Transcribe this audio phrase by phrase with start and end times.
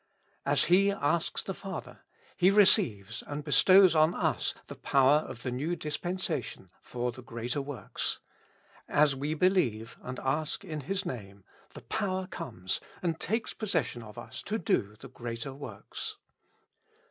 [0.47, 1.99] As He asks the Father,
[2.35, 7.61] He receives and bestows on us the power of the new dispensation for the greater
[7.61, 8.17] works;
[8.89, 11.43] as we believe, and ask in His Name,
[11.75, 16.17] the power comes and takes possession of us to do the greater works.